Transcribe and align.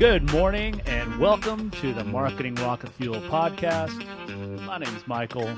Good 0.00 0.32
morning 0.32 0.80
and 0.86 1.18
welcome 1.18 1.70
to 1.72 1.92
the 1.92 2.04
Marketing 2.04 2.54
Rocket 2.54 2.88
Fuel 2.92 3.20
podcast. 3.20 3.92
My 4.64 4.78
name 4.78 4.96
is 4.96 5.06
Michael. 5.06 5.54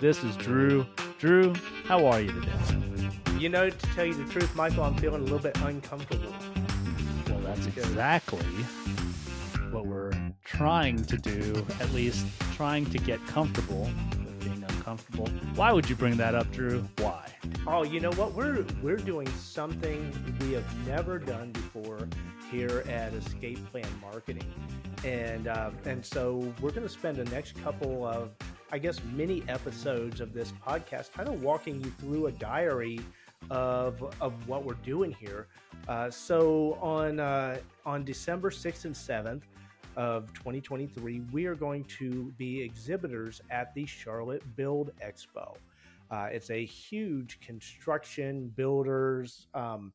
This 0.00 0.24
is 0.24 0.34
Drew. 0.38 0.86
Drew, 1.18 1.52
how 1.84 2.06
are 2.06 2.18
you 2.18 2.32
today? 2.32 3.10
You 3.38 3.50
know, 3.50 3.68
to 3.68 3.86
tell 3.94 4.06
you 4.06 4.14
the 4.14 4.24
truth, 4.32 4.56
Michael, 4.56 4.84
I'm 4.84 4.96
feeling 4.96 5.20
a 5.20 5.24
little 5.24 5.38
bit 5.38 5.60
uncomfortable. 5.60 6.32
Well, 7.28 7.40
that's 7.40 7.66
exactly 7.66 8.46
what 9.70 9.84
we're 9.84 10.12
trying 10.44 11.04
to 11.04 11.18
do, 11.18 11.66
at 11.78 11.92
least 11.92 12.24
trying 12.54 12.86
to 12.86 12.96
get 12.96 13.24
comfortable 13.26 13.90
with 14.18 14.40
being 14.40 14.64
uncomfortable. 14.66 15.28
Why 15.56 15.72
would 15.72 15.90
you 15.90 15.94
bring 15.94 16.16
that 16.16 16.34
up, 16.34 16.50
Drew? 16.52 16.88
Why? 17.00 17.30
Oh, 17.66 17.82
you 17.82 18.00
know 18.00 18.12
what? 18.12 18.32
We're 18.32 18.64
we're 18.82 18.96
doing 18.96 19.28
something 19.28 20.10
we 20.40 20.52
have 20.52 20.86
never 20.86 21.18
done 21.18 21.52
before 21.52 22.08
here 22.54 22.84
at 22.88 23.12
Escape 23.14 23.58
Plan 23.70 23.86
Marketing, 24.00 24.46
and 25.04 25.48
uh, 25.48 25.70
and 25.86 26.04
so 26.04 26.36
we're 26.60 26.70
going 26.70 26.84
to 26.84 26.88
spend 26.88 27.16
the 27.16 27.24
next 27.24 27.60
couple 27.62 28.06
of, 28.06 28.30
I 28.70 28.78
guess, 28.78 29.00
mini 29.12 29.42
episodes 29.48 30.20
of 30.20 30.32
this 30.32 30.52
podcast, 30.64 31.12
kind 31.12 31.28
of 31.28 31.42
walking 31.42 31.82
you 31.82 31.90
through 31.98 32.26
a 32.26 32.32
diary 32.32 33.00
of 33.50 34.02
of 34.20 34.48
what 34.48 34.64
we're 34.64 34.74
doing 34.74 35.12
here. 35.18 35.48
Uh, 35.88 36.10
so 36.10 36.78
on 36.80 37.18
uh, 37.18 37.58
on 37.84 38.04
December 38.04 38.52
sixth 38.52 38.84
and 38.84 38.96
seventh 38.96 39.48
of 39.96 40.32
2023, 40.34 41.22
we 41.32 41.46
are 41.46 41.56
going 41.56 41.82
to 41.84 42.32
be 42.38 42.62
exhibitors 42.62 43.40
at 43.50 43.74
the 43.74 43.84
Charlotte 43.84 44.42
Build 44.56 44.92
Expo. 45.04 45.56
Uh, 46.10 46.28
it's 46.30 46.50
a 46.50 46.64
huge 46.64 47.40
construction 47.40 48.52
builders, 48.54 49.48
um, 49.54 49.92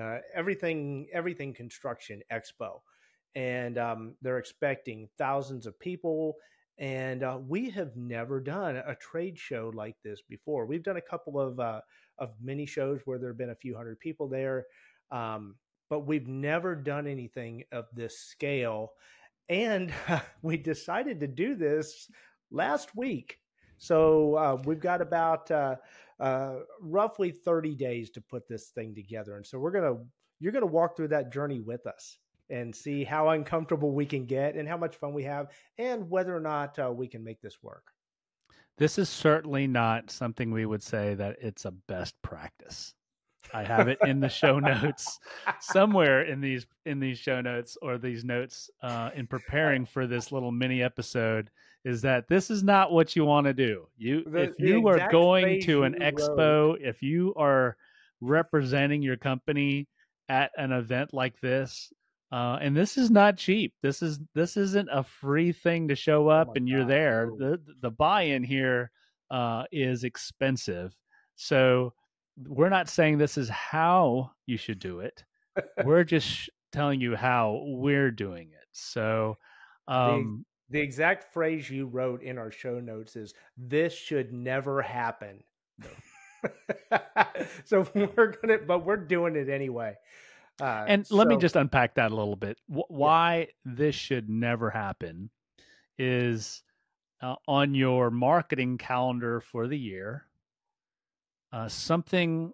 uh, 0.00 0.18
everything, 0.34 1.06
everything 1.12 1.52
construction 1.52 2.22
expo, 2.32 2.80
and 3.34 3.78
um, 3.78 4.14
they're 4.22 4.38
expecting 4.38 5.08
thousands 5.18 5.66
of 5.66 5.78
people. 5.78 6.36
And 6.78 7.22
uh, 7.22 7.38
we 7.46 7.70
have 7.70 7.96
never 7.96 8.40
done 8.40 8.76
a 8.76 8.94
trade 8.94 9.38
show 9.38 9.70
like 9.74 9.96
this 10.02 10.22
before. 10.28 10.66
We've 10.66 10.82
done 10.82 10.96
a 10.96 11.02
couple 11.02 11.38
of 11.38 11.60
uh, 11.60 11.80
of 12.18 12.30
mini 12.40 12.66
shows 12.66 13.00
where 13.04 13.18
there 13.18 13.30
have 13.30 13.38
been 13.38 13.50
a 13.50 13.54
few 13.54 13.76
hundred 13.76 14.00
people 14.00 14.28
there, 14.28 14.66
um, 15.10 15.56
but 15.90 16.06
we've 16.06 16.28
never 16.28 16.74
done 16.74 17.06
anything 17.06 17.64
of 17.72 17.86
this 17.92 18.18
scale. 18.18 18.92
And 19.48 19.92
we 20.42 20.56
decided 20.56 21.20
to 21.20 21.26
do 21.26 21.54
this 21.54 22.10
last 22.50 22.96
week. 22.96 23.38
So 23.78 24.36
uh, 24.36 24.62
we've 24.64 24.80
got 24.80 25.02
about 25.02 25.50
uh, 25.50 25.76
uh, 26.22 26.60
roughly 26.80 27.30
30 27.30 27.74
days 27.74 28.10
to 28.10 28.20
put 28.20 28.48
this 28.48 28.68
thing 28.68 28.94
together, 28.94 29.36
and 29.36 29.46
so 29.46 29.58
we're 29.58 29.72
gonna 29.72 29.96
you're 30.40 30.52
gonna 30.52 30.64
walk 30.64 30.96
through 30.96 31.08
that 31.08 31.32
journey 31.32 31.60
with 31.60 31.86
us 31.86 32.18
and 32.48 32.74
see 32.74 33.02
how 33.02 33.30
uncomfortable 33.30 33.92
we 33.92 34.06
can 34.06 34.24
get 34.24 34.54
and 34.54 34.68
how 34.68 34.76
much 34.76 34.96
fun 34.96 35.12
we 35.12 35.24
have, 35.24 35.48
and 35.78 36.08
whether 36.08 36.34
or 36.34 36.40
not 36.40 36.78
uh, 36.78 36.92
we 36.92 37.08
can 37.08 37.24
make 37.24 37.40
this 37.40 37.62
work. 37.62 37.92
This 38.78 38.98
is 38.98 39.08
certainly 39.08 39.66
not 39.66 40.10
something 40.10 40.50
we 40.50 40.64
would 40.64 40.82
say 40.82 41.14
that 41.14 41.36
it's 41.40 41.64
a 41.64 41.72
best 41.72 42.14
practice. 42.22 42.94
I 43.52 43.64
have 43.64 43.88
it 43.88 43.98
in 44.02 44.20
the 44.20 44.28
show 44.28 44.58
notes 44.58 45.18
somewhere 45.60 46.22
in 46.22 46.40
these 46.40 46.66
in 46.86 47.00
these 47.00 47.18
show 47.18 47.40
notes 47.40 47.76
or 47.82 47.98
these 47.98 48.24
notes 48.24 48.70
uh, 48.82 49.10
in 49.14 49.26
preparing 49.26 49.84
for 49.92 50.06
this 50.06 50.32
little 50.32 50.52
mini 50.52 50.82
episode 50.82 51.50
is 51.84 52.02
that 52.02 52.28
this 52.28 52.50
is 52.50 52.62
not 52.62 52.92
what 52.92 53.16
you 53.16 53.24
want 53.24 53.46
to 53.46 53.54
do. 53.54 53.86
You 53.96 54.24
The- 54.24 54.44
if 54.44 54.54
you 54.58 54.86
are 54.88 55.10
going 55.10 55.60
to 55.62 55.82
an 55.84 55.94
expo, 55.94 56.76
if 56.80 57.02
you 57.02 57.34
are 57.34 57.76
representing 58.20 59.02
your 59.02 59.16
company 59.16 59.88
at 60.28 60.52
an 60.56 60.72
event 60.72 61.12
like 61.12 61.40
this, 61.40 61.92
uh, 62.30 62.58
and 62.62 62.74
this 62.74 62.96
is 62.96 63.10
not 63.10 63.36
cheap. 63.36 63.74
This 63.82 64.00
is 64.00 64.20
this 64.34 64.56
isn't 64.56 64.88
a 64.90 65.02
free 65.02 65.52
thing 65.52 65.88
to 65.88 65.94
show 65.94 66.28
up 66.28 66.48
my 66.48 66.52
and 66.56 66.68
you're 66.68 66.80
God, 66.80 66.90
there. 66.90 67.30
The 67.36 67.60
the 67.80 67.90
buy-in 67.90 68.42
here 68.42 68.90
uh, 69.30 69.64
is 69.70 70.04
expensive. 70.04 70.94
So 71.36 71.92
we're 72.46 72.70
not 72.70 72.88
saying 72.88 73.18
this 73.18 73.36
is 73.36 73.48
how 73.48 74.30
you 74.46 74.56
should 74.56 74.78
do 74.78 75.00
it. 75.00 75.24
we're 75.84 76.04
just 76.04 76.26
sh- 76.26 76.48
telling 76.70 77.00
you 77.00 77.14
how 77.16 77.62
we're 77.66 78.10
doing 78.10 78.48
it. 78.48 78.68
So 78.72 79.36
um, 79.88 80.46
The 80.72 80.80
exact 80.80 81.32
phrase 81.32 81.68
you 81.70 81.86
wrote 81.86 82.22
in 82.22 82.38
our 82.38 82.50
show 82.50 82.80
notes 82.80 83.14
is 83.14 83.34
"This 83.56 83.94
should 83.94 84.32
never 84.32 84.82
happen." 84.82 85.44
so 87.64 87.86
we're 87.94 88.34
gonna, 88.40 88.58
but 88.66 88.84
we're 88.84 88.96
doing 88.96 89.36
it 89.36 89.48
anyway. 89.48 89.96
Uh, 90.60 90.84
and 90.86 91.10
let 91.10 91.28
me 91.28 91.36
just 91.36 91.56
unpack 91.56 91.94
that 91.94 92.12
a 92.12 92.14
little 92.14 92.36
bit. 92.36 92.58
Wh- 92.68 92.90
why 92.90 93.48
this 93.64 93.94
should 93.94 94.28
never 94.28 94.70
happen 94.70 95.30
is 95.98 96.62
uh, 97.20 97.36
on 97.46 97.74
your 97.74 98.10
marketing 98.10 98.78
calendar 98.78 99.40
for 99.40 99.66
the 99.66 99.78
year, 99.78 100.26
uh, 101.52 101.68
something 101.68 102.52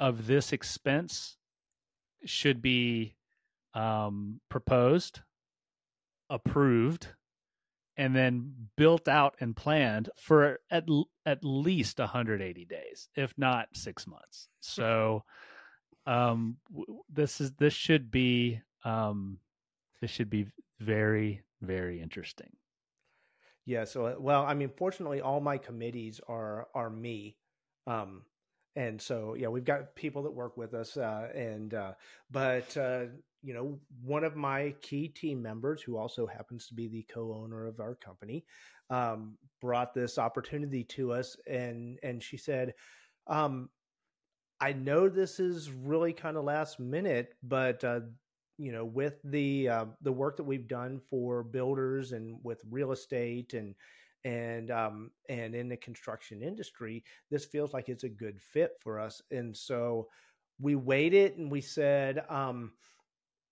of 0.00 0.26
this 0.26 0.52
expense 0.52 1.36
should 2.24 2.60
be 2.60 3.14
um, 3.74 4.40
proposed, 4.48 5.20
approved, 6.30 7.08
and 7.98 8.16
then 8.16 8.54
built 8.76 9.08
out 9.08 9.36
and 9.40 9.56
planned 9.56 10.10
for 10.16 10.60
at 10.70 10.86
at 11.26 11.44
least 11.44 11.98
180 11.98 12.64
days, 12.64 13.10
if 13.16 13.34
not 13.36 13.68
six 13.74 14.06
months. 14.06 14.48
So 14.60 15.24
um 16.06 16.56
this 17.12 17.40
is 17.40 17.52
this 17.54 17.74
should 17.74 18.10
be 18.10 18.60
um 18.84 19.38
this 20.00 20.10
should 20.10 20.30
be 20.30 20.46
very 20.80 21.42
very 21.60 22.00
interesting 22.00 22.50
Yeah. 23.66 23.84
So, 23.84 24.06
uh, 24.06 24.14
well, 24.18 24.44
I 24.44 24.54
mean, 24.54 24.70
fortunately, 24.76 25.20
all 25.20 25.40
my 25.40 25.58
committees 25.58 26.20
are 26.26 26.68
are 26.74 26.88
me, 26.88 27.36
um, 27.86 28.22
and 28.76 29.00
so 29.02 29.34
yeah, 29.34 29.48
we've 29.48 29.64
got 29.64 29.94
people 29.94 30.22
that 30.22 30.32
work 30.32 30.56
with 30.56 30.72
us, 30.72 30.96
uh, 30.96 31.28
and 31.34 31.74
uh, 31.74 31.92
but 32.30 32.74
uh, 32.78 33.06
you 33.42 33.54
know, 33.54 33.78
one 34.02 34.24
of 34.24 34.36
my 34.36 34.74
key 34.82 35.08
team 35.08 35.40
members, 35.42 35.82
who 35.82 35.96
also 35.96 36.26
happens 36.26 36.66
to 36.66 36.74
be 36.74 36.88
the 36.88 37.06
co-owner 37.12 37.66
of 37.66 37.80
our 37.80 37.94
company, 37.94 38.44
um, 38.90 39.36
brought 39.60 39.94
this 39.94 40.18
opportunity 40.18 40.84
to 40.84 41.12
us, 41.12 41.36
and 41.46 41.98
and 42.02 42.22
she 42.22 42.36
said. 42.36 42.74
Um, 43.26 43.68
I 44.60 44.72
know 44.72 45.08
this 45.08 45.38
is 45.38 45.70
really 45.70 46.12
kind 46.12 46.36
of 46.36 46.44
last 46.44 46.80
minute, 46.80 47.34
but 47.44 47.84
uh, 47.84 48.00
you 48.58 48.72
know, 48.72 48.84
with 48.84 49.20
the 49.22 49.68
uh, 49.68 49.84
the 50.02 50.12
work 50.12 50.36
that 50.36 50.44
we've 50.44 50.66
done 50.66 51.00
for 51.08 51.44
builders 51.44 52.12
and 52.12 52.38
with 52.42 52.60
real 52.68 52.90
estate 52.90 53.54
and 53.54 53.74
and 54.24 54.70
um, 54.72 55.12
and 55.28 55.54
in 55.54 55.68
the 55.68 55.76
construction 55.76 56.42
industry, 56.42 57.04
this 57.30 57.44
feels 57.44 57.72
like 57.72 57.88
it's 57.88 58.04
a 58.04 58.08
good 58.08 58.40
fit 58.40 58.72
for 58.80 58.98
us. 58.98 59.22
And 59.30 59.56
so 59.56 60.08
we 60.60 60.74
waited 60.74 61.38
and 61.38 61.50
we 61.50 61.60
said, 61.60 62.24
um, 62.28 62.72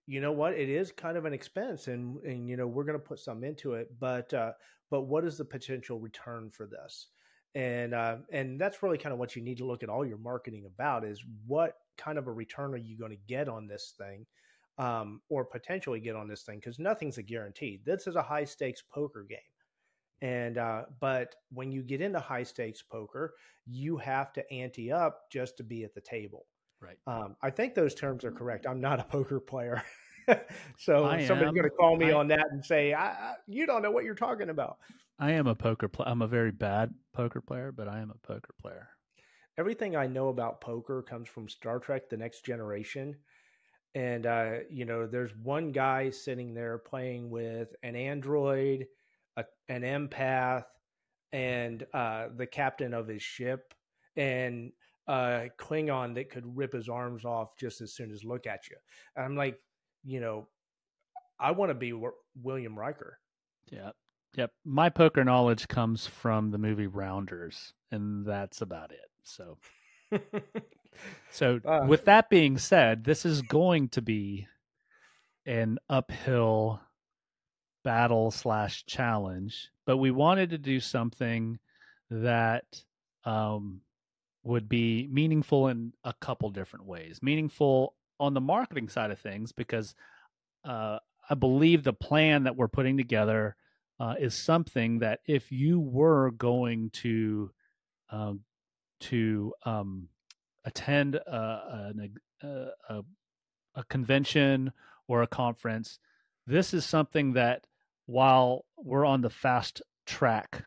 you 0.06 0.20
know 0.20 0.32
what, 0.32 0.54
it 0.54 0.68
is 0.68 0.92
kind 0.92 1.16
of 1.16 1.24
an 1.24 1.32
expense, 1.32 1.88
and 1.88 2.22
and 2.22 2.48
you 2.48 2.56
know 2.56 2.66
we're 2.66 2.84
going 2.84 2.98
to 2.98 3.04
put 3.04 3.18
some 3.18 3.42
into 3.42 3.74
it, 3.74 3.88
but 3.98 4.32
uh, 4.32 4.52
but 4.90 5.02
what 5.02 5.24
is 5.24 5.36
the 5.36 5.44
potential 5.44 5.98
return 5.98 6.50
for 6.50 6.66
this? 6.66 7.08
And 7.54 7.94
uh, 7.94 8.18
and 8.30 8.60
that's 8.60 8.82
really 8.82 8.98
kind 8.98 9.12
of 9.12 9.18
what 9.18 9.34
you 9.34 9.42
need 9.42 9.58
to 9.58 9.66
look 9.66 9.82
at 9.82 9.88
all 9.88 10.06
your 10.06 10.18
marketing 10.18 10.66
about 10.66 11.04
is 11.04 11.24
what 11.46 11.78
kind 11.98 12.18
of 12.18 12.26
a 12.26 12.32
return 12.32 12.74
are 12.74 12.78
you 12.78 12.96
going 12.96 13.10
to 13.10 13.18
get 13.26 13.48
on 13.48 13.66
this 13.66 13.94
thing 13.98 14.26
um, 14.78 15.20
or 15.28 15.44
potentially 15.44 16.00
get 16.00 16.14
on 16.14 16.28
this 16.28 16.42
thing 16.42 16.58
because 16.58 16.78
nothing's 16.78 17.18
a 17.18 17.22
guarantee. 17.22 17.80
This 17.84 18.06
is 18.06 18.14
a 18.14 18.22
high 18.22 18.44
stakes 18.44 18.82
poker 18.82 19.26
game, 19.28 19.38
and 20.20 20.58
uh, 20.58 20.82
but 21.00 21.34
when 21.50 21.72
you 21.72 21.82
get 21.82 22.00
into 22.00 22.20
high 22.20 22.44
stakes 22.44 22.82
poker, 22.82 23.34
you 23.66 23.96
have 23.96 24.32
to 24.34 24.52
ante 24.52 24.92
up 24.92 25.22
just 25.32 25.56
to 25.56 25.64
be 25.64 25.82
at 25.82 25.94
the 25.94 26.00
table. 26.00 26.46
Right. 26.80 26.98
Um, 27.06 27.36
I 27.42 27.50
think 27.50 27.74
those 27.74 27.94
terms 27.94 28.24
are 28.24 28.32
correct. 28.32 28.66
I'm 28.66 28.80
not 28.80 29.00
a 29.00 29.04
poker 29.04 29.40
player, 29.40 29.82
so 30.78 31.04
I 31.06 31.24
somebody's 31.24 31.54
going 31.54 31.64
to 31.64 31.70
call 31.70 31.96
me 31.96 32.10
I- 32.10 32.14
on 32.14 32.28
that 32.28 32.46
and 32.50 32.64
say, 32.64 32.94
I, 32.94 33.34
"You 33.46 33.66
don't 33.66 33.82
know 33.82 33.90
what 33.90 34.04
you're 34.04 34.14
talking 34.14 34.50
about." 34.50 34.78
i 35.18 35.32
am 35.32 35.46
a 35.46 35.54
poker 35.54 35.88
player 35.88 36.10
i'm 36.10 36.20
a 36.20 36.26
very 36.26 36.50
bad 36.50 36.92
poker 37.14 37.40
player 37.40 37.72
but 37.72 37.88
i 37.88 38.00
am 38.00 38.10
a 38.10 38.26
poker 38.26 38.52
player. 38.60 38.90
Everything 39.58 39.96
I 39.96 40.06
know 40.06 40.28
about 40.28 40.60
poker 40.60 41.02
comes 41.02 41.28
from 41.28 41.48
Star 41.48 41.78
Trek: 41.78 42.10
The 42.10 42.18
Next 42.18 42.44
Generation, 42.44 43.16
and 43.94 44.26
uh, 44.26 44.58
you 44.70 44.84
know, 44.84 45.06
there's 45.06 45.34
one 45.42 45.72
guy 45.72 46.10
sitting 46.10 46.52
there 46.52 46.76
playing 46.76 47.30
with 47.30 47.74
an 47.82 47.96
android, 47.96 48.86
a, 49.38 49.44
an 49.70 49.80
empath, 49.80 50.64
and 51.32 51.86
uh, 51.94 52.26
the 52.36 52.46
captain 52.46 52.92
of 52.92 53.08
his 53.08 53.22
ship, 53.22 53.72
and 54.14 54.72
a 55.08 55.48
Klingon 55.58 56.14
that 56.14 56.30
could 56.30 56.56
rip 56.56 56.72
his 56.72 56.88
arms 56.88 57.24
off 57.24 57.56
just 57.56 57.80
as 57.80 57.92
soon 57.92 58.10
as 58.10 58.24
look 58.24 58.46
at 58.46 58.68
you. 58.68 58.76
And 59.14 59.24
I'm 59.24 59.36
like, 59.36 59.60
you 60.04 60.20
know, 60.20 60.48
I 61.38 61.50
want 61.52 61.70
to 61.70 61.74
be 61.74 61.90
Wi- 61.90 62.12
William 62.42 62.78
Riker. 62.78 63.18
Yep. 63.70 63.94
Yep. 64.36 64.52
My 64.64 64.88
poker 64.88 65.24
knowledge 65.24 65.68
comes 65.68 66.06
from 66.06 66.50
the 66.50 66.58
movie 66.58 66.86
Rounders, 66.86 67.72
and 67.90 68.26
that's 68.26 68.60
about 68.60 68.92
it. 68.92 69.10
So, 69.22 69.58
so 71.30 71.60
Uh, 71.64 71.86
with 71.88 72.04
that 72.04 72.28
being 72.28 72.58
said, 72.58 73.04
this 73.04 73.24
is 73.24 73.42
going 73.42 73.88
to 73.90 74.02
be 74.02 74.46
an 75.46 75.78
uphill 75.88 76.80
battle 77.84 78.30
slash 78.30 78.84
challenge, 78.86 79.70
but 79.86 79.98
we 79.98 80.10
wanted 80.10 80.50
to 80.50 80.58
do 80.58 80.80
something 80.80 81.58
that 82.10 82.82
um, 83.24 83.80
would 84.46 84.68
be 84.68 85.08
meaningful 85.10 85.68
in 85.68 85.92
a 86.04 86.14
couple 86.20 86.50
different 86.50 86.86
ways. 86.86 87.18
Meaningful 87.20 87.94
on 88.20 88.32
the 88.32 88.40
marketing 88.40 88.88
side 88.88 89.10
of 89.10 89.18
things 89.18 89.52
because 89.52 89.94
uh, 90.64 90.98
I 91.28 91.34
believe 91.34 91.82
the 91.82 91.92
plan 91.92 92.44
that 92.44 92.56
we're 92.56 92.68
putting 92.68 92.96
together 92.96 93.56
uh, 93.98 94.14
is 94.18 94.34
something 94.34 95.00
that 95.00 95.20
if 95.26 95.50
you 95.50 95.80
were 95.80 96.30
going 96.30 96.90
to 96.90 97.50
uh, 98.10 98.34
to 99.00 99.52
um, 99.64 100.08
attend 100.64 101.16
a, 101.16 101.92
a, 102.42 102.48
a, 102.88 103.02
a 103.74 103.84
convention 103.84 104.72
or 105.08 105.22
a 105.22 105.26
conference, 105.26 105.98
this 106.46 106.72
is 106.72 106.84
something 106.86 107.32
that 107.32 107.66
while 108.06 108.64
we're 108.76 109.04
on 109.04 109.22
the 109.22 109.30
fast 109.30 109.82
track 110.06 110.64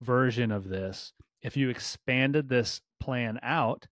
version 0.00 0.52
of 0.52 0.68
this, 0.68 1.12
if 1.42 1.56
you 1.56 1.68
expanded 1.68 2.48
this 2.48 2.80
plan 3.06 3.38
out, 3.42 3.86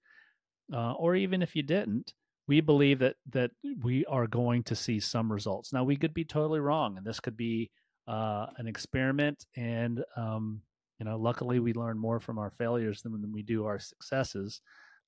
uh, 0.72 0.93
or 0.93 1.14
even 1.14 1.40
if 1.40 1.55
you 1.55 1.62
didn't, 1.62 2.12
we 2.46 2.61
believe 2.61 2.99
that 2.99 3.16
that 3.31 3.52
we 3.82 4.05
are 4.06 4.26
going 4.26 4.62
to 4.64 4.75
see 4.75 5.00
some 5.00 5.32
results. 5.32 5.72
Now, 5.72 5.84
we 5.84 5.96
could 5.96 6.12
be 6.12 6.25
totally 6.25 6.61
wrong, 6.61 6.99
and 6.99 7.06
this 7.06 7.20
could 7.20 7.37
be 7.37 7.70
uh, 8.06 8.46
an 8.58 8.66
experiment. 8.66 9.46
And 9.56 10.05
um, 10.16 10.61
you 10.99 11.06
know, 11.06 11.16
luckily, 11.16 11.61
we 11.61 11.72
learn 11.72 11.99
more 11.99 12.20
from 12.20 12.38
our 12.38 12.50
failures 12.50 13.02
than, 13.02 13.12
than 13.20 13.32
we 13.32 13.43
do 13.43 13.64
our 13.64 13.78
successes. 13.78 14.61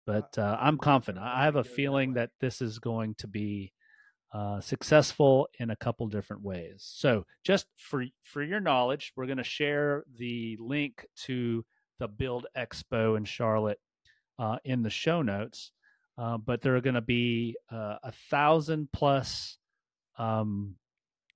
But 0.07 0.39
uh, 0.39 0.57
I'm 0.61 0.79
confident. 0.79 1.25
I 1.25 1.45
have 1.45 1.57
a 1.57 1.65
feeling 1.65 2.15
that 2.15 2.31
this 2.41 2.63
is 2.63 2.79
going 2.79 3.17
to 3.17 3.27
be 3.27 3.73
uh, 4.33 4.61
successful 4.61 5.49
in 5.59 5.71
a 5.71 5.77
couple 5.77 6.07
different 6.07 6.43
ways. 6.43 6.89
So, 6.95 7.25
just 7.45 7.67
for 7.77 8.05
for 8.23 8.43
your 8.43 8.61
knowledge, 8.61 9.13
we're 9.17 9.27
going 9.27 9.39
to 9.39 9.45
share 9.45 10.05
the 10.17 10.57
link 10.61 11.07
to 11.25 11.65
the 11.99 12.09
Build 12.09 12.47
Expo 12.57 13.17
in 13.17 13.25
Charlotte 13.25 13.79
uh, 14.39 14.59
in 14.65 14.83
the 14.83 14.91
show 14.91 15.23
notes. 15.23 15.73
Uh, 16.19 16.39
but 16.39 16.63
there 16.63 16.75
are 16.77 16.81
going 16.81 16.95
to 16.95 17.01
be 17.01 17.57
uh, 17.71 17.97
a 18.03 18.13
thousand 18.31 18.89
plus 18.93 19.59
um, 20.19 20.75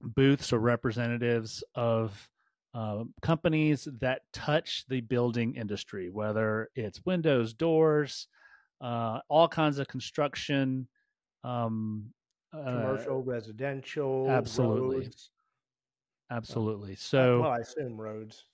booths 0.01 0.53
or 0.53 0.59
representatives 0.59 1.63
of 1.75 2.29
uh, 2.73 3.05
companies 3.21 3.89
that 4.01 4.23
touch 4.33 4.85
the 4.89 5.01
building 5.01 5.55
industry, 5.57 6.09
whether 6.09 6.71
it's 6.75 7.05
windows, 7.05 7.53
doors, 7.53 8.29
uh, 8.81 9.21
all 9.29 9.49
kinds 9.49 9.79
of 9.79 9.89
construction, 9.89 10.87
um, 11.45 12.07
commercial, 12.53 13.23
residential, 13.23 14.27
absolutely, 14.31 15.01
roads. 15.01 15.31
absolutely. 16.31 16.95
So, 16.95 17.41
well, 17.41 17.51
I 17.51 17.59
assume 17.59 18.01
roads. 18.01 18.45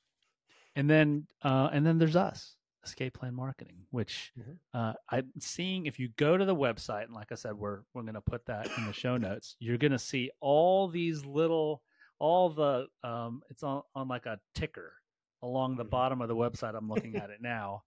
And 0.75 0.91
then, 0.91 1.27
uh, 1.43 1.71
and 1.73 1.87
then 1.87 1.99
there's 1.99 2.17
us. 2.17 2.56
Escape 2.87 3.15
Plan 3.15 3.35
Marketing, 3.35 3.87
which 3.91 4.33
Mhm. 4.39 4.59
uh, 4.75 4.95
I'm 5.11 5.31
seeing 5.41 5.87
if 5.87 5.99
you 5.99 6.09
go 6.17 6.37
to 6.37 6.45
the 6.45 6.55
website, 6.55 7.05
and 7.05 7.15
like 7.15 7.33
I 7.33 7.35
said, 7.35 7.55
we're 7.55 7.83
we're 7.93 8.03
going 8.03 8.15
to 8.15 8.21
put 8.21 8.47
that 8.47 8.67
in 8.79 8.87
the 8.87 8.93
show 8.93 9.17
notes. 9.17 9.57
You're 9.59 9.79
going 9.79 9.93
to 9.93 9.99
see 9.99 10.31
all 10.41 10.89
these 10.89 11.25
little, 11.25 11.83
all 12.19 12.51
the 12.51 12.87
um, 13.03 13.43
it's 13.51 13.63
on 13.63 13.83
on 13.95 14.09
like 14.09 14.27
a 14.27 14.39
ticker 14.55 14.93
along 15.43 15.77
the 15.77 15.85
Mhm. 15.85 15.91
bottom 15.91 16.21
of 16.23 16.29
the 16.29 16.37
website. 16.37 16.77
I'm 16.77 16.89
looking 16.89 17.17
at 17.17 17.31
it 17.31 17.41
now, 17.43 17.83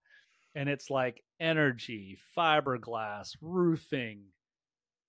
and 0.54 0.68
it's 0.68 0.90
like 0.90 1.24
energy, 1.40 2.18
fiberglass, 2.36 3.36
roofing, 3.40 4.32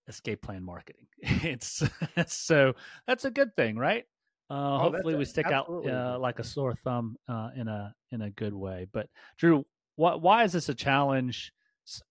Escape 0.07 0.41
Plan 0.41 0.63
Marketing. 0.63 1.07
It's 1.43 1.83
so 2.27 2.73
that's 3.07 3.25
a 3.25 3.31
good 3.31 3.55
thing, 3.55 3.77
right? 3.77 4.05
Uh, 4.49 4.75
Oh, 4.75 4.77
hopefully, 4.79 5.15
we 5.15 5.23
stick 5.23 5.45
out 5.45 5.61
absolutely 5.65 5.91
a 5.93 6.15
uh, 6.15 6.19
like 6.19 6.39
a 6.39 6.43
sore 6.43 6.73
thumb 6.75 7.15
uh, 7.29 7.51
in 7.55 7.67
a 7.69 7.95
in 8.11 8.21
a 8.21 8.29
good 8.31 8.53
way. 8.53 8.85
But 8.91 9.07
Drew, 9.37 9.65
why 9.95 10.15
why 10.15 10.43
is 10.43 10.53
this 10.53 10.69
a 10.69 10.75
challenge 10.75 11.51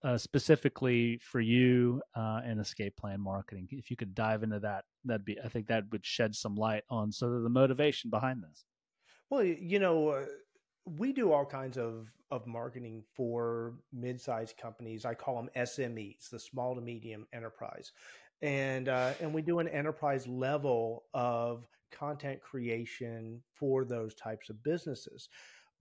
uh, 0.05 0.19
specifically 0.19 1.19
for 1.23 1.41
you 1.41 2.03
uh, 2.15 2.41
in 2.47 2.59
escape 2.59 2.97
plan 2.97 3.21
marketing? 3.21 3.69
If 3.71 3.91
you 3.91 3.97
could 3.97 4.15
dive 4.15 4.43
into 4.43 4.61
that, 4.61 4.85
that'd 5.05 5.25
be 5.25 5.39
I 5.41 5.49
think 5.49 5.67
that 5.69 5.85
would 5.91 6.05
shed 6.05 6.35
some 6.35 6.55
light 6.55 6.85
on 6.91 7.13
sort 7.13 7.35
of 7.35 7.43
the 7.43 7.49
motivation 7.49 8.11
behind 8.11 8.43
this. 8.43 8.65
Well, 9.31 9.45
you 9.45 9.79
know, 9.79 10.09
uh, 10.09 10.25
we 10.85 11.13
do 11.13 11.33
all 11.33 11.47
kinds 11.47 11.79
of 11.79 12.09
of 12.31 12.47
marketing 12.47 13.03
for 13.15 13.75
mid-sized 13.93 14.57
companies. 14.57 15.05
I 15.05 15.15
call 15.15 15.37
them 15.37 15.51
SMEs, 15.57 16.31
the 16.31 16.39
small 16.39 16.75
to 16.75 16.81
medium 16.81 17.27
enterprise, 17.33 17.93
and 18.43 18.89
uh, 18.89 19.13
and 19.21 19.33
we 19.33 19.43
do 19.43 19.59
an 19.59 19.69
enterprise 19.69 20.27
level 20.27 21.05
of 21.15 21.67
content 21.91 22.41
creation 22.41 23.43
for 23.55 23.85
those 23.85 24.15
types 24.15 24.51
of 24.51 24.63
businesses. 24.63 25.29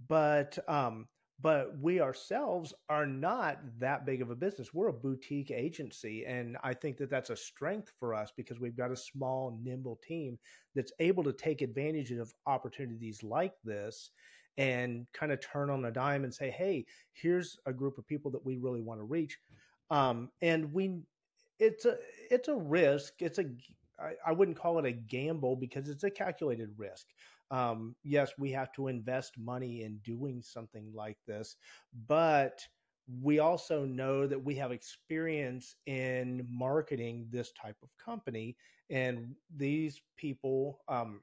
But 0.08 0.58
um, 0.68 1.08
but 1.42 1.78
we 1.80 2.02
ourselves 2.02 2.74
are 2.90 3.06
not 3.06 3.60
that 3.80 4.06
big 4.06 4.22
of 4.22 4.30
a 4.30 4.36
business. 4.36 4.74
We're 4.74 4.90
a 4.90 4.94
boutique 4.94 5.52
agency, 5.52 6.26
and 6.26 6.58
I 6.64 6.74
think 6.74 6.98
that 6.98 7.10
that's 7.10 7.30
a 7.30 7.36
strength 7.36 7.92
for 8.00 8.14
us 8.14 8.32
because 8.36 8.60
we've 8.60 8.76
got 8.76 8.92
a 8.92 8.96
small, 8.96 9.58
nimble 9.64 10.00
team 10.06 10.38
that's 10.76 10.92
able 11.00 11.24
to 11.24 11.34
take 11.34 11.62
advantage 11.62 12.12
of 12.12 12.34
opportunities 12.46 13.24
like 13.24 13.54
this 13.64 14.12
and 14.58 15.08
kind 15.14 15.32
of 15.32 15.40
turn 15.40 15.70
on 15.70 15.86
a 15.86 15.92
dime 15.92 16.26
and 16.26 16.34
say, 16.34 16.50
"Hey, 16.50 16.86
here's 17.14 17.58
a 17.66 17.72
group 17.72 17.98
of 17.98 18.06
people 18.06 18.32
that 18.32 18.46
we 18.46 18.58
really 18.58 18.82
want 18.82 19.00
to 19.00 19.06
reach." 19.06 19.40
Um, 19.90 20.30
and 20.42 20.74
we, 20.74 21.00
it's 21.60 21.86
a 21.86 21.98
it's 22.30 22.50
a 22.50 22.56
risk. 22.56 23.14
It's 23.22 23.40
a 23.40 23.46
I, 24.00 24.14
I 24.28 24.32
wouldn't 24.34 24.58
call 24.58 24.80
it 24.80 24.86
a 24.86 24.92
gamble 24.92 25.56
because 25.56 25.90
it's 25.90 26.04
a 26.04 26.10
calculated 26.10 26.74
risk. 26.78 27.08
Um, 27.52 27.96
yes, 28.04 28.32
we 28.38 28.52
have 28.52 28.72
to 28.74 28.88
invest 28.88 29.38
money 29.38 29.84
in 29.84 29.98
doing 30.04 30.42
something 30.42 30.92
like 30.94 31.18
this, 31.28 31.56
but 32.08 32.60
we 33.22 33.40
also 33.40 33.86
know 33.86 34.28
that 34.28 34.44
we 34.44 34.56
have 34.56 34.72
experience 34.72 35.76
in 35.88 36.46
marketing 36.50 37.28
this 37.32 37.52
type 37.54 37.78
of 37.82 37.90
company, 37.98 38.56
and 38.90 39.34
these 39.56 40.02
people 40.16 40.80
um, 40.88 41.22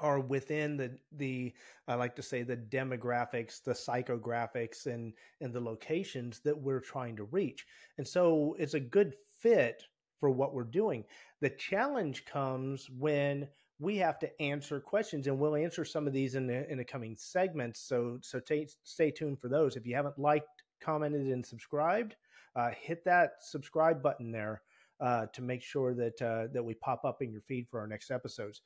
are 0.00 0.20
within 0.20 0.76
the 0.76 0.96
the 1.12 1.52
I 1.86 1.94
like 1.94 2.16
to 2.16 2.22
say 2.22 2.42
the 2.42 2.56
demographics, 2.56 3.62
the 3.62 3.72
psychographics, 3.72 4.86
and 4.86 5.12
and 5.40 5.52
the 5.52 5.60
locations 5.60 6.40
that 6.40 6.56
we're 6.56 6.80
trying 6.80 7.16
to 7.16 7.24
reach, 7.24 7.66
and 7.98 8.06
so 8.06 8.56
it's 8.58 8.74
a 8.74 8.80
good 8.80 9.14
fit 9.40 9.84
for 10.18 10.30
what 10.30 10.52
we're 10.52 10.64
doing. 10.64 11.04
The 11.40 11.50
challenge 11.50 12.24
comes 12.24 12.88
when 12.90 13.48
we 13.80 13.96
have 13.98 14.18
to 14.20 14.42
answer 14.42 14.80
questions, 14.80 15.26
and 15.26 15.38
we'll 15.38 15.56
answer 15.56 15.84
some 15.84 16.06
of 16.06 16.12
these 16.12 16.34
in 16.34 16.46
the 16.46 16.70
in 16.70 16.78
the 16.78 16.84
coming 16.84 17.16
segments. 17.16 17.80
So 17.80 18.18
so 18.22 18.40
t- 18.40 18.68
stay 18.82 19.10
tuned 19.10 19.40
for 19.40 19.48
those. 19.48 19.76
If 19.76 19.86
you 19.86 19.94
haven't 19.94 20.18
liked, 20.18 20.64
commented, 20.80 21.26
and 21.28 21.44
subscribed, 21.44 22.16
uh, 22.56 22.70
hit 22.70 23.04
that 23.04 23.34
subscribe 23.40 24.02
button 24.02 24.32
there 24.32 24.62
uh, 25.00 25.26
to 25.32 25.42
make 25.42 25.62
sure 25.62 25.94
that 25.94 26.20
uh, 26.20 26.48
that 26.52 26.64
we 26.64 26.74
pop 26.74 27.04
up 27.04 27.22
in 27.22 27.30
your 27.30 27.42
feed 27.42 27.68
for 27.68 27.80
our 27.80 27.86
next 27.86 28.10
episodes. 28.10 28.62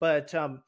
But 0.00 0.34
um, 0.34 0.62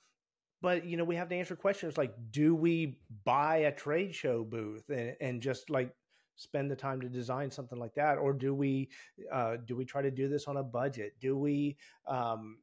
but 0.65 0.87
you 0.87 0.97
know 0.97 1.05
we 1.05 1.17
have 1.17 1.29
to 1.29 1.37
answer 1.37 1.55
questions 1.55 1.99
like 1.99 2.15
do 2.31 2.55
we 2.55 2.99
buy 3.25 3.57
a 3.59 3.73
trade 3.73 4.15
show 4.15 4.43
booth 4.43 4.89
and, 4.89 5.15
and 5.21 5.43
just 5.43 5.69
like 5.69 5.95
spend 6.37 6.71
the 6.71 6.77
time 6.77 7.03
to 7.03 7.09
design 7.09 7.51
something 7.51 7.79
like 7.79 7.95
that 7.95 8.17
or 8.17 8.33
do 8.33 8.55
we 8.55 8.89
uh, 9.31 9.57
do 9.67 9.77
we 9.77 9.85
try 9.85 10.01
to 10.01 10.11
do 10.11 10.27
this 10.27 10.47
on 10.47 10.57
a 10.57 10.63
budget 10.63 11.13
do 11.21 11.37
we 11.37 11.77
um, 12.09 12.57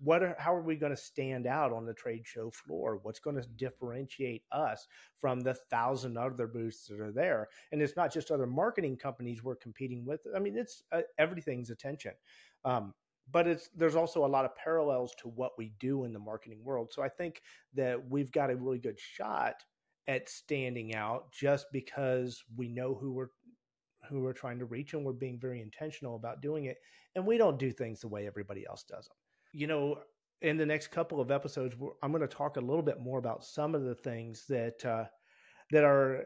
what 0.00 0.22
are, 0.22 0.36
how 0.38 0.54
are 0.54 0.62
we 0.62 0.76
going 0.76 0.94
to 0.94 1.00
stand 1.00 1.46
out 1.46 1.72
on 1.72 1.86
the 1.86 1.94
trade 1.94 2.26
show 2.26 2.50
floor? 2.50 2.98
What's 3.02 3.20
going 3.20 3.36
to 3.36 3.46
differentiate 3.56 4.42
us 4.52 4.86
from 5.20 5.40
the 5.40 5.54
thousand 5.54 6.16
other 6.16 6.46
booths 6.46 6.86
that 6.86 7.00
are 7.00 7.12
there? 7.12 7.48
And 7.72 7.80
it's 7.82 7.96
not 7.96 8.12
just 8.12 8.30
other 8.30 8.46
marketing 8.46 8.96
companies 8.96 9.42
we're 9.42 9.56
competing 9.56 10.04
with. 10.04 10.20
I 10.34 10.38
mean 10.38 10.56
it's 10.56 10.82
uh, 10.92 11.02
everything's 11.18 11.70
attention. 11.70 12.12
Um, 12.64 12.94
but 13.32 13.46
it's 13.46 13.68
there's 13.76 13.96
also 13.96 14.24
a 14.24 14.26
lot 14.26 14.44
of 14.44 14.56
parallels 14.56 15.14
to 15.20 15.28
what 15.28 15.52
we 15.56 15.72
do 15.78 16.04
in 16.04 16.12
the 16.12 16.18
marketing 16.18 16.64
world. 16.64 16.92
So 16.92 17.02
i 17.02 17.08
think 17.08 17.42
that 17.74 18.10
we've 18.10 18.32
got 18.32 18.50
a 18.50 18.56
really 18.56 18.78
good 18.78 18.98
shot 18.98 19.54
at 20.08 20.28
standing 20.28 20.94
out 20.94 21.30
just 21.30 21.66
because 21.72 22.42
we 22.56 22.68
know 22.68 22.94
who 22.94 23.12
we're 23.12 23.28
who 24.08 24.20
we're 24.20 24.32
trying 24.32 24.58
to 24.58 24.64
reach 24.64 24.94
and 24.94 25.04
we're 25.04 25.12
being 25.12 25.38
very 25.38 25.60
intentional 25.60 26.16
about 26.16 26.42
doing 26.42 26.64
it. 26.64 26.78
And 27.14 27.26
we 27.26 27.38
don't 27.38 27.58
do 27.58 27.70
things 27.70 28.00
the 28.00 28.08
way 28.08 28.26
everybody 28.26 28.66
else 28.66 28.82
does 28.82 29.06
them 29.06 29.16
you 29.52 29.66
know 29.66 29.98
in 30.42 30.56
the 30.56 30.66
next 30.66 30.88
couple 30.88 31.20
of 31.20 31.30
episodes 31.30 31.74
i'm 32.02 32.12
going 32.12 32.20
to 32.20 32.28
talk 32.28 32.56
a 32.56 32.60
little 32.60 32.82
bit 32.82 33.00
more 33.00 33.18
about 33.18 33.44
some 33.44 33.74
of 33.74 33.84
the 33.84 33.94
things 33.94 34.44
that 34.48 34.84
uh, 34.84 35.04
that 35.70 35.84
are 35.84 36.24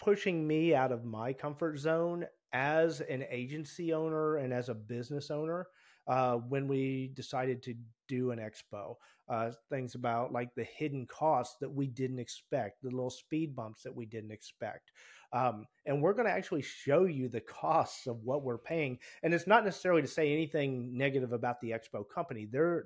pushing 0.00 0.46
me 0.46 0.74
out 0.74 0.92
of 0.92 1.04
my 1.04 1.32
comfort 1.32 1.78
zone 1.78 2.26
as 2.52 3.00
an 3.02 3.24
agency 3.30 3.92
owner 3.92 4.36
and 4.36 4.52
as 4.52 4.68
a 4.68 4.74
business 4.74 5.30
owner 5.30 5.66
uh, 6.06 6.36
when 6.36 6.68
we 6.68 7.10
decided 7.14 7.62
to 7.62 7.74
do 8.08 8.30
an 8.30 8.38
expo. 8.38 8.96
Uh, 9.26 9.50
things 9.70 9.94
about 9.94 10.32
like 10.32 10.54
the 10.54 10.64
hidden 10.64 11.06
costs 11.06 11.56
that 11.58 11.72
we 11.72 11.86
didn't 11.86 12.18
expect, 12.18 12.82
the 12.82 12.90
little 12.90 13.08
speed 13.08 13.56
bumps 13.56 13.82
that 13.82 13.94
we 13.94 14.04
didn't 14.04 14.30
expect. 14.30 14.92
Um, 15.32 15.66
and 15.86 16.02
we're 16.02 16.12
going 16.12 16.26
to 16.26 16.32
actually 16.32 16.60
show 16.60 17.04
you 17.04 17.28
the 17.28 17.40
costs 17.40 18.06
of 18.06 18.22
what 18.22 18.42
we're 18.42 18.58
paying. 18.58 18.98
And 19.22 19.32
it's 19.32 19.46
not 19.46 19.64
necessarily 19.64 20.02
to 20.02 20.08
say 20.08 20.30
anything 20.30 20.96
negative 20.96 21.32
about 21.32 21.60
the 21.62 21.70
expo 21.70 22.04
company. 22.06 22.46
They're 22.50 22.84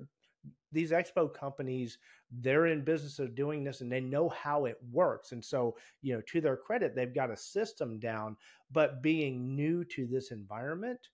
these 0.71 0.91
expo 0.91 1.33
companies 1.33 1.97
they're 2.41 2.67
in 2.67 2.83
business 2.83 3.19
of 3.19 3.35
doing 3.35 3.63
this 3.63 3.81
and 3.81 3.91
they 3.91 3.99
know 3.99 4.29
how 4.29 4.65
it 4.65 4.77
works 4.91 5.31
and 5.31 5.43
so 5.43 5.75
you 6.01 6.13
know 6.13 6.21
to 6.27 6.39
their 6.39 6.55
credit 6.55 6.95
they've 6.95 7.13
got 7.13 7.31
a 7.31 7.37
system 7.37 7.99
down 7.99 8.37
but 8.71 9.01
being 9.01 9.55
new 9.55 9.83
to 9.83 10.05
this 10.05 10.31
environment 10.31 11.09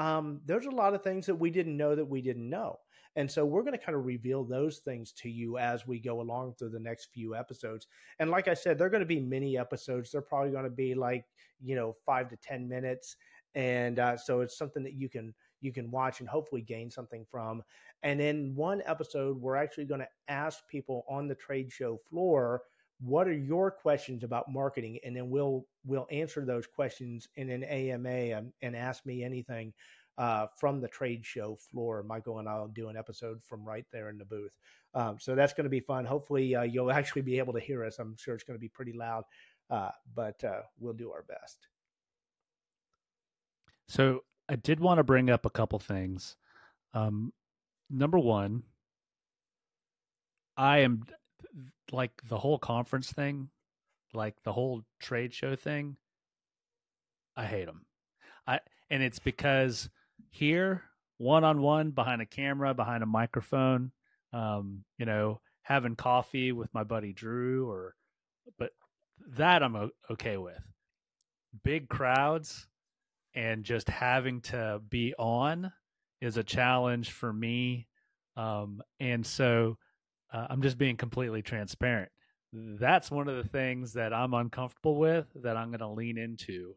um, 0.00 0.40
there's 0.46 0.66
a 0.66 0.70
lot 0.70 0.94
of 0.94 1.02
things 1.02 1.26
that 1.26 1.34
we 1.34 1.50
didn't 1.50 1.76
know 1.76 1.94
that 1.94 2.04
we 2.04 2.20
didn't 2.20 2.48
know 2.48 2.76
and 3.16 3.28
so 3.30 3.44
we're 3.44 3.62
going 3.62 3.76
to 3.76 3.84
kind 3.84 3.96
of 3.96 4.04
reveal 4.04 4.44
those 4.44 4.78
things 4.78 5.12
to 5.12 5.28
you 5.28 5.58
as 5.58 5.86
we 5.86 5.98
go 5.98 6.20
along 6.20 6.54
through 6.54 6.70
the 6.70 6.78
next 6.78 7.08
few 7.12 7.34
episodes 7.34 7.86
and 8.18 8.30
like 8.30 8.48
i 8.48 8.54
said 8.54 8.78
they're 8.78 8.88
going 8.88 9.00
to 9.00 9.06
be 9.06 9.20
mini 9.20 9.58
episodes 9.58 10.10
they're 10.10 10.22
probably 10.22 10.50
going 10.50 10.64
to 10.64 10.70
be 10.70 10.94
like 10.94 11.24
you 11.60 11.74
know 11.74 11.94
five 12.06 12.28
to 12.28 12.36
ten 12.36 12.68
minutes 12.68 13.16
and 13.54 13.98
uh, 13.98 14.16
so 14.16 14.40
it's 14.40 14.56
something 14.56 14.82
that 14.82 14.94
you 14.94 15.08
can 15.08 15.34
you 15.60 15.72
can 15.72 15.90
watch 15.90 16.20
and 16.20 16.28
hopefully 16.28 16.62
gain 16.62 16.90
something 16.90 17.24
from. 17.30 17.62
And 18.02 18.20
in 18.20 18.54
one 18.54 18.82
episode, 18.86 19.40
we're 19.40 19.56
actually 19.56 19.84
going 19.84 20.00
to 20.00 20.08
ask 20.28 20.66
people 20.68 21.04
on 21.08 21.28
the 21.28 21.34
trade 21.34 21.70
show 21.70 21.98
floor, 22.08 22.62
what 23.00 23.28
are 23.28 23.32
your 23.32 23.70
questions 23.70 24.24
about 24.24 24.50
marketing? 24.50 24.98
And 25.04 25.16
then 25.16 25.30
we'll 25.30 25.66
we'll 25.84 26.06
answer 26.10 26.44
those 26.44 26.66
questions 26.66 27.28
in 27.36 27.50
an 27.50 27.64
AMA 27.64 28.08
and, 28.08 28.52
and 28.62 28.76
ask 28.76 29.04
me 29.06 29.24
anything 29.24 29.72
uh, 30.18 30.46
from 30.58 30.80
the 30.80 30.88
trade 30.88 31.24
show 31.24 31.56
floor. 31.70 32.02
Michael 32.02 32.38
and 32.38 32.48
I'll 32.48 32.68
do 32.68 32.88
an 32.88 32.96
episode 32.96 33.40
from 33.42 33.64
right 33.64 33.86
there 33.92 34.10
in 34.10 34.18
the 34.18 34.24
booth. 34.24 34.52
Um, 34.94 35.16
so 35.18 35.34
that's 35.34 35.52
going 35.52 35.64
to 35.64 35.70
be 35.70 35.80
fun. 35.80 36.04
Hopefully, 36.04 36.54
uh, 36.54 36.62
you'll 36.62 36.90
actually 36.92 37.22
be 37.22 37.38
able 37.38 37.52
to 37.54 37.60
hear 37.60 37.84
us. 37.84 37.98
I'm 37.98 38.16
sure 38.16 38.34
it's 38.34 38.44
going 38.44 38.58
to 38.58 38.60
be 38.60 38.68
pretty 38.68 38.92
loud, 38.92 39.24
uh, 39.70 39.90
but 40.14 40.42
uh, 40.44 40.60
we'll 40.78 40.92
do 40.92 41.10
our 41.10 41.22
best. 41.22 41.66
So 43.88 44.24
I 44.48 44.56
did 44.56 44.80
want 44.80 44.98
to 44.98 45.04
bring 45.04 45.30
up 45.30 45.46
a 45.46 45.50
couple 45.50 45.78
things. 45.78 46.36
Um, 46.92 47.32
number 47.88 48.18
one, 48.18 48.64
I 50.56 50.78
am 50.78 51.04
like 51.90 52.12
the 52.28 52.38
whole 52.38 52.58
conference 52.58 53.12
thing, 53.12 53.48
like 54.12 54.34
the 54.44 54.52
whole 54.52 54.82
trade 55.00 55.32
show 55.34 55.56
thing. 55.56 55.96
I 57.36 57.46
hate 57.46 57.66
them. 57.66 57.86
I 58.46 58.60
and 58.90 59.02
it's 59.02 59.18
because 59.18 59.88
here, 60.30 60.82
one 61.18 61.44
on 61.44 61.60
one, 61.60 61.90
behind 61.90 62.22
a 62.22 62.26
camera, 62.26 62.74
behind 62.74 63.02
a 63.02 63.06
microphone, 63.06 63.92
um, 64.32 64.84
you 64.98 65.06
know, 65.06 65.40
having 65.62 65.96
coffee 65.96 66.52
with 66.52 66.72
my 66.74 66.84
buddy 66.84 67.12
Drew, 67.12 67.68
or 67.68 67.94
but 68.58 68.72
that 69.36 69.62
I'm 69.62 69.90
okay 70.10 70.36
with. 70.36 70.62
Big 71.62 71.88
crowds, 71.88 72.66
and 73.34 73.64
just 73.64 73.88
having 73.88 74.40
to 74.42 74.80
be 74.88 75.14
on 75.18 75.72
is 76.20 76.36
a 76.36 76.44
challenge 76.44 77.10
for 77.10 77.32
me. 77.32 77.86
Um, 78.36 78.82
and 78.98 79.24
so 79.24 79.78
uh, 80.32 80.46
I'm 80.48 80.62
just 80.62 80.78
being 80.78 80.96
completely 80.96 81.42
transparent. 81.42 82.10
That's 82.52 83.10
one 83.10 83.28
of 83.28 83.36
the 83.36 83.48
things 83.48 83.92
that 83.92 84.12
I'm 84.12 84.34
uncomfortable 84.34 84.96
with 84.96 85.26
that 85.36 85.56
I'm 85.56 85.68
going 85.68 85.80
to 85.80 85.88
lean 85.88 86.18
into 86.18 86.74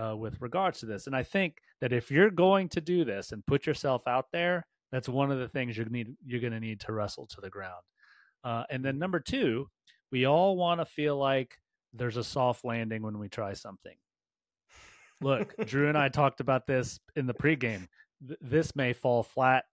uh, 0.00 0.16
with 0.16 0.40
regards 0.40 0.80
to 0.80 0.86
this. 0.86 1.06
And 1.06 1.14
I 1.14 1.22
think 1.22 1.58
that 1.80 1.92
if 1.92 2.10
you're 2.10 2.30
going 2.30 2.68
to 2.70 2.80
do 2.80 3.04
this 3.04 3.32
and 3.32 3.44
put 3.46 3.66
yourself 3.66 4.06
out 4.06 4.26
there, 4.32 4.66
that's 4.90 5.08
one 5.08 5.30
of 5.30 5.38
the 5.38 5.48
things 5.48 5.76
you're 5.76 5.86
need 5.86 6.14
you're 6.24 6.40
going 6.40 6.52
to 6.52 6.60
need 6.60 6.80
to 6.80 6.92
wrestle 6.92 7.26
to 7.26 7.40
the 7.40 7.50
ground. 7.50 7.82
Uh, 8.44 8.64
and 8.70 8.84
then 8.84 8.98
number 8.98 9.20
two, 9.20 9.68
we 10.10 10.26
all 10.26 10.56
want 10.56 10.80
to 10.80 10.84
feel 10.84 11.16
like 11.16 11.56
there's 11.92 12.16
a 12.16 12.24
soft 12.24 12.64
landing 12.64 13.02
when 13.02 13.18
we 13.18 13.28
try 13.28 13.52
something. 13.52 13.96
Look, 15.20 15.54
Drew 15.66 15.88
and 15.88 15.96
I 15.96 16.08
talked 16.10 16.40
about 16.40 16.66
this 16.66 16.98
in 17.16 17.26
the 17.26 17.34
pregame. 17.34 17.86
Th- 18.26 18.38
this 18.40 18.74
may 18.74 18.92
fall 18.92 19.22
flat, 19.22 19.64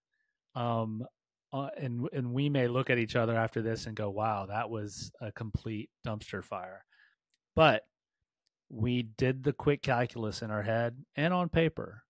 um, 0.56 1.04
uh, 1.52 1.70
and 1.78 2.08
and 2.14 2.34
we 2.34 2.50
may 2.50 2.68
look 2.68 2.90
at 2.90 3.00
each 3.00 3.16
other 3.16 3.36
after 3.36 3.62
this 3.62 3.86
and 3.86 3.96
go, 3.96 4.10
"Wow, 4.10 4.46
that 4.48 4.70
was 4.70 5.12
a 5.22 5.32
complete 5.32 5.90
dumpster 6.06 6.44
fire." 6.44 6.86
But 7.56 7.84
we 8.70 9.04
did 9.04 9.44
the 9.44 9.54
quick 9.54 9.82
calculus 9.82 10.42
in 10.42 10.52
our 10.52 10.62
head 10.62 11.04
and 11.16 11.34
on 11.34 11.50
paper 11.50 12.04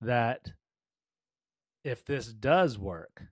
that 0.00 0.52
if 1.84 2.04
this 2.04 2.32
does 2.32 2.78
work, 2.78 3.22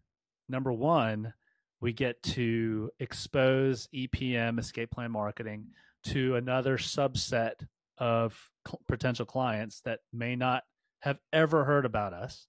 number 0.48 0.72
one, 0.72 1.32
we 1.80 1.92
get 1.92 2.22
to 2.22 2.90
expose 3.00 3.88
EPM, 3.94 4.58
escape 4.58 4.90
plan 4.90 5.10
marketing, 5.10 5.68
to 6.04 6.36
another 6.36 6.76
subset 6.78 7.54
of 7.98 8.50
cl- 8.66 8.80
potential 8.86 9.26
clients 9.26 9.80
that 9.80 10.00
may 10.12 10.36
not 10.36 10.62
have 11.00 11.18
ever 11.32 11.64
heard 11.64 11.84
about 11.84 12.12
us. 12.12 12.46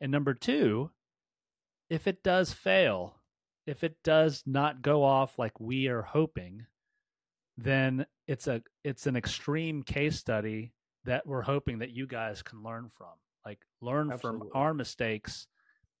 And 0.00 0.12
number 0.12 0.34
two, 0.34 0.90
if 1.90 2.06
it 2.06 2.22
does 2.22 2.52
fail, 2.52 3.16
if 3.66 3.84
it 3.84 3.96
does 4.02 4.42
not 4.46 4.82
go 4.82 5.04
off 5.04 5.38
like 5.38 5.58
we 5.60 5.88
are 5.88 6.02
hoping, 6.02 6.66
then 7.56 8.06
it's 8.26 8.46
a 8.46 8.62
it's 8.84 9.06
an 9.06 9.16
extreme 9.16 9.82
case 9.82 10.16
study 10.16 10.72
that 11.04 11.26
we're 11.26 11.42
hoping 11.42 11.78
that 11.78 11.90
you 11.90 12.06
guys 12.06 12.42
can 12.42 12.62
learn 12.62 12.88
from. 12.96 13.14
Like 13.44 13.60
learn 13.80 14.12
Absolutely. 14.12 14.48
from 14.50 14.60
our 14.60 14.74
mistakes 14.74 15.46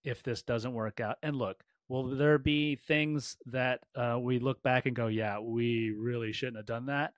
if 0.04 0.22
this 0.22 0.42
doesn't 0.42 0.74
work 0.74 1.00
out. 1.00 1.16
And 1.22 1.36
look, 1.36 1.62
will 1.88 2.04
there 2.16 2.38
be 2.38 2.76
things 2.76 3.36
that 3.46 3.80
uh, 3.96 4.18
we 4.20 4.38
look 4.38 4.62
back 4.62 4.86
and 4.86 4.94
go, 4.94 5.06
yeah, 5.06 5.38
we 5.38 5.90
really 5.90 6.32
shouldn't 6.32 6.58
have 6.58 6.66
done 6.66 6.86
that? 6.86 7.12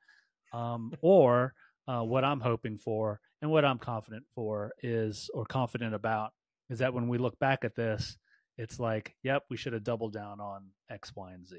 Um, 0.53 0.93
or 1.01 1.55
uh, 1.87 2.03
what 2.03 2.25
I'm 2.25 2.41
hoping 2.41 2.79
for 2.79 3.21
and 3.43 3.51
what 3.51 3.65
I'm 3.65 3.79
confident 3.79 4.25
for 4.31 4.73
is, 4.83 5.31
or 5.35 5.45
confident 5.45 5.95
about, 5.95 6.33
is 6.69 6.79
that 6.79 6.95
when 6.95 7.09
we 7.09 7.19
look 7.19 7.39
back 7.39 7.65
at 7.65 7.75
this, 7.75 8.17
it's 8.61 8.79
like, 8.79 9.15
yep, 9.23 9.45
we 9.51 9.57
should 9.57 9.73
have 9.73 9.85
doubled 9.85 10.13
down 10.13 10.41
on 10.41 10.67
X, 10.91 11.13
Y, 11.15 11.33
and 11.33 11.47
Z. 11.47 11.57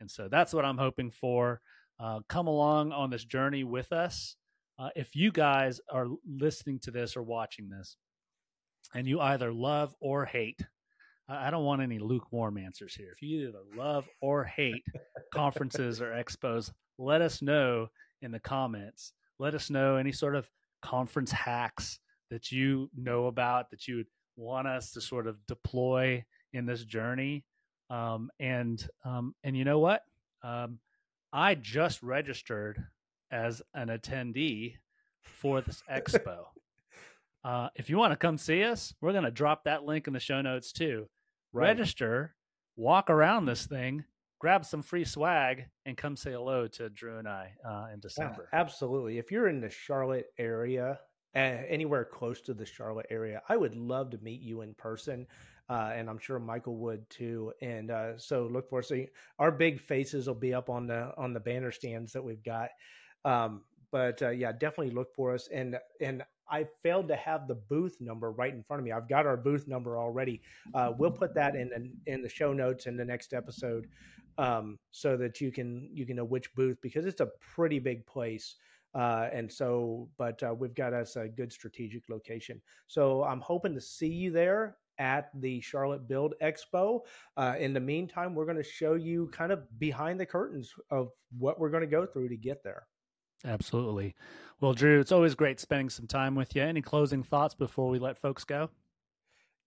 And 0.00 0.10
so 0.10 0.28
that's 0.28 0.52
what 0.52 0.64
I'm 0.64 0.78
hoping 0.78 1.10
for. 1.10 1.60
Uh, 1.98 2.20
come 2.28 2.46
along 2.46 2.92
on 2.92 3.10
this 3.10 3.24
journey 3.24 3.64
with 3.64 3.92
us. 3.92 4.36
Uh, 4.78 4.90
if 4.96 5.14
you 5.14 5.30
guys 5.30 5.80
are 5.90 6.08
listening 6.26 6.80
to 6.80 6.90
this 6.90 7.16
or 7.16 7.22
watching 7.22 7.68
this, 7.68 7.96
and 8.94 9.06
you 9.06 9.20
either 9.20 9.52
love 9.52 9.94
or 10.00 10.24
hate, 10.24 10.60
I 11.28 11.50
don't 11.50 11.64
want 11.64 11.80
any 11.80 11.98
lukewarm 11.98 12.58
answers 12.58 12.94
here. 12.94 13.10
If 13.12 13.22
you 13.22 13.48
either 13.48 13.60
love 13.76 14.08
or 14.20 14.44
hate 14.44 14.84
conferences 15.32 16.02
or 16.02 16.10
expos, 16.10 16.70
let 16.98 17.22
us 17.22 17.40
know 17.40 17.88
in 18.20 18.32
the 18.32 18.40
comments 18.40 19.12
let 19.38 19.54
us 19.54 19.70
know 19.70 19.96
any 19.96 20.12
sort 20.12 20.36
of 20.36 20.48
conference 20.82 21.32
hacks 21.32 21.98
that 22.30 22.52
you 22.52 22.90
know 22.96 23.26
about 23.26 23.70
that 23.70 23.86
you 23.88 23.96
would 23.96 24.06
want 24.36 24.66
us 24.66 24.92
to 24.92 25.00
sort 25.00 25.26
of 25.26 25.36
deploy 25.46 26.24
in 26.54 26.66
this 26.66 26.84
journey. 26.84 27.44
Um, 27.90 28.30
and 28.40 28.86
um, 29.04 29.34
and 29.44 29.56
you 29.56 29.64
know 29.64 29.78
what? 29.78 30.02
Um, 30.42 30.78
I 31.32 31.54
just 31.54 32.02
registered 32.02 32.82
as 33.30 33.60
an 33.74 33.88
attendee 33.88 34.76
for 35.22 35.60
this 35.60 35.82
expo. 35.92 36.44
Uh, 37.44 37.68
if 37.74 37.90
you 37.90 37.98
want 37.98 38.12
to 38.12 38.16
come 38.16 38.38
see 38.38 38.64
us, 38.64 38.94
we're 39.00 39.12
going 39.12 39.24
to 39.24 39.30
drop 39.30 39.64
that 39.64 39.84
link 39.84 40.06
in 40.06 40.14
the 40.14 40.20
show 40.20 40.40
notes 40.40 40.72
too. 40.72 41.06
Right. 41.52 41.68
Register, 41.68 42.34
walk 42.76 43.10
around 43.10 43.44
this 43.44 43.66
thing, 43.66 44.04
grab 44.38 44.64
some 44.64 44.82
free 44.82 45.04
swag 45.04 45.66
and 45.84 45.96
come 45.96 46.16
say 46.16 46.32
hello 46.32 46.68
to 46.68 46.88
Drew 46.88 47.18
and 47.18 47.28
I 47.28 47.52
uh, 47.66 47.86
in 47.92 48.00
December. 48.00 48.48
Yeah, 48.52 48.60
absolutely. 48.60 49.18
If 49.18 49.30
you're 49.30 49.48
in 49.48 49.60
the 49.60 49.70
Charlotte 49.70 50.26
area, 50.38 50.98
uh, 51.34 51.38
anywhere 51.38 52.04
close 52.04 52.40
to 52.42 52.54
the 52.54 52.64
Charlotte 52.64 53.06
area, 53.10 53.42
I 53.48 53.56
would 53.56 53.74
love 53.74 54.10
to 54.10 54.18
meet 54.18 54.40
you 54.40 54.62
in 54.62 54.74
person. 54.74 55.26
Uh, 55.68 55.92
and 55.94 56.10
I'm 56.10 56.18
sure 56.18 56.38
Michael 56.38 56.76
would 56.76 57.08
too. 57.08 57.52
And 57.62 57.90
uh, 57.90 58.18
so 58.18 58.48
look 58.52 58.68
for 58.68 58.82
so 58.82 59.04
our 59.38 59.50
big 59.50 59.80
faces 59.80 60.26
will 60.26 60.34
be 60.34 60.52
up 60.52 60.68
on 60.68 60.86
the 60.86 61.12
on 61.16 61.32
the 61.32 61.40
banner 61.40 61.72
stands 61.72 62.12
that 62.12 62.22
we've 62.22 62.44
got. 62.44 62.68
Um, 63.24 63.62
but 63.90 64.20
uh, 64.22 64.30
yeah, 64.30 64.52
definitely 64.52 64.90
look 64.90 65.14
for 65.14 65.34
us. 65.34 65.48
And 65.52 65.78
and 66.00 66.22
I 66.50 66.66
failed 66.82 67.08
to 67.08 67.16
have 67.16 67.48
the 67.48 67.54
booth 67.54 67.96
number 68.00 68.30
right 68.30 68.52
in 68.52 68.62
front 68.62 68.80
of 68.80 68.84
me. 68.84 68.92
I've 68.92 69.08
got 69.08 69.26
our 69.26 69.36
booth 69.36 69.66
number 69.66 69.98
already. 69.98 70.42
Uh, 70.74 70.92
we'll 70.98 71.10
put 71.10 71.34
that 71.34 71.56
in 71.56 71.92
in 72.06 72.22
the 72.22 72.28
show 72.28 72.52
notes 72.52 72.86
in 72.86 72.96
the 72.96 73.04
next 73.04 73.32
episode 73.32 73.86
um, 74.38 74.78
so 74.90 75.16
that 75.16 75.40
you 75.40 75.50
can 75.50 75.88
you 75.92 76.04
can 76.04 76.16
know 76.16 76.24
which 76.24 76.54
booth 76.54 76.78
because 76.82 77.06
it's 77.06 77.20
a 77.20 77.30
pretty 77.54 77.78
big 77.78 78.04
place. 78.06 78.56
Uh, 78.94 79.28
and 79.32 79.50
so, 79.50 80.08
but 80.18 80.40
uh, 80.44 80.54
we've 80.56 80.74
got 80.74 80.92
us 80.92 81.16
a 81.16 81.26
good 81.26 81.52
strategic 81.52 82.08
location. 82.08 82.60
So 82.86 83.24
I'm 83.24 83.40
hoping 83.40 83.74
to 83.74 83.80
see 83.80 84.06
you 84.06 84.30
there 84.30 84.76
at 84.98 85.30
the 85.40 85.60
Charlotte 85.60 86.06
Build 86.08 86.34
Expo. 86.42 87.00
Uh, 87.36 87.54
in 87.58 87.72
the 87.72 87.80
meantime, 87.80 88.34
we're 88.34 88.44
going 88.44 88.56
to 88.56 88.62
show 88.62 88.94
you 88.94 89.28
kind 89.32 89.52
of 89.52 89.62
behind 89.78 90.20
the 90.20 90.26
curtains 90.26 90.72
of 90.90 91.10
what 91.38 91.58
we're 91.58 91.70
going 91.70 91.82
to 91.82 91.86
go 91.86 92.06
through 92.06 92.28
to 92.28 92.36
get 92.36 92.62
there. 92.62 92.86
Absolutely. 93.44 94.14
Well, 94.60 94.72
Drew, 94.72 95.00
it's 95.00 95.12
always 95.12 95.34
great 95.34 95.60
spending 95.60 95.90
some 95.90 96.06
time 96.06 96.34
with 96.34 96.56
you. 96.56 96.62
Any 96.62 96.80
closing 96.80 97.22
thoughts 97.22 97.54
before 97.54 97.90
we 97.90 97.98
let 97.98 98.16
folks 98.16 98.44
go? 98.44 98.70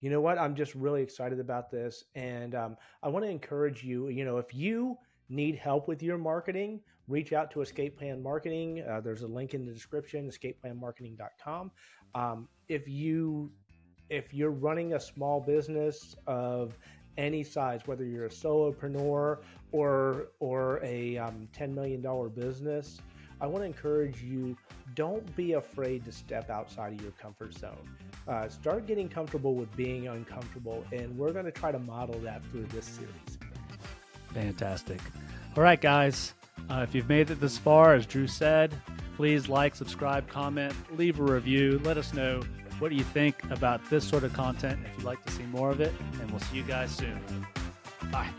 you 0.02 0.10
know 0.10 0.22
what? 0.22 0.38
I'm 0.38 0.56
just 0.56 0.76
really 0.76 1.02
excited 1.02 1.40
about 1.40 1.72
this. 1.72 2.04
And 2.16 2.54
um, 2.56 2.78
I 3.02 3.10
want 3.10 3.26
to 3.26 3.32
encourage 3.32 3.84
you, 3.84 4.10
you 4.10 4.26
know, 4.26 4.38
if 4.38 4.54
you 4.54 4.98
need 5.30 5.56
help 5.56 5.88
with 5.88 6.04
your 6.04 6.18
marketing, 6.18 6.82
reach 7.08 7.34
out 7.34 7.52
to 7.52 7.62
Escape 7.62 7.98
Plan 7.98 8.22
Marketing. 8.22 8.84
Uh, 8.88 9.02
there's 9.02 9.24
a 9.24 9.28
link 9.28 9.54
in 9.54 9.66
the 9.66 9.74
description, 9.74 10.30
escapeplanmarketing.com. 10.30 11.72
Um, 12.14 12.48
if 12.68 12.88
you 12.88 13.52
if 14.10 14.34
you're 14.34 14.52
running 14.52 14.94
a 14.94 15.00
small 15.00 15.40
business 15.40 16.16
of 16.28 16.78
any 17.18 17.44
size, 17.44 17.82
whether 17.86 18.06
you're 18.06 18.26
a 18.26 18.30
solopreneur 18.30 19.40
or 19.72 20.28
or 20.40 20.80
a 20.84 21.18
um, 21.18 21.48
$10 21.58 21.74
million 21.74 22.02
business, 22.30 23.00
I 23.42 23.48
want 23.48 23.64
to 23.64 23.66
encourage 23.66 24.22
you 24.22 24.58
don't 24.96 25.36
be 25.36 25.54
afraid 25.54 26.06
to 26.06 26.12
step 26.12 26.50
outside 26.50 26.94
of 26.94 27.02
your 27.02 27.12
comfort 27.12 27.54
zone. 27.54 27.90
Uh, 28.28 28.48
start 28.50 28.88
getting 28.88 29.08
comfortable 29.10 29.56
with 29.56 29.74
being 29.76 30.08
uncomfortable, 30.08 30.84
and 30.92 31.18
we're 31.18 31.32
going 31.32 31.46
to 31.46 31.52
try 31.52 31.72
to 31.72 31.80
model 31.80 32.20
that 32.20 32.44
through 32.52 32.66
this 32.66 32.86
series. 32.86 33.38
Fantastic. 34.34 35.00
All 35.56 35.64
right, 35.64 35.80
guys. 35.80 36.34
Uh, 36.70 36.82
if 36.88 36.94
you've 36.94 37.08
made 37.08 37.30
it 37.30 37.40
this 37.40 37.58
far, 37.58 37.94
as 37.94 38.06
Drew 38.06 38.28
said, 38.28 38.74
please 39.16 39.48
like, 39.48 39.76
subscribe, 39.76 40.28
comment, 40.28 40.74
leave 40.98 41.20
a 41.20 41.24
review. 41.24 41.80
Let 41.84 41.98
us 41.98 42.14
know 42.14 42.42
Mm-hmm. 42.78 42.84
what 42.84 42.90
do 42.90 42.96
you 42.96 43.04
think 43.04 43.44
about 43.50 43.88
this 43.90 44.08
sort 44.08 44.24
of 44.24 44.34
content 44.34 44.80
if 44.86 44.96
you'd 44.98 45.06
like 45.06 45.24
to 45.26 45.32
see 45.32 45.44
more 45.44 45.72
of 45.72 45.82
it. 45.82 45.94
And 46.22 46.30
we'll 46.30 46.40
see 46.42 46.58
you 46.58 46.64
guys 46.64 46.92
soon. 46.92 47.20
Bye. 48.12 48.30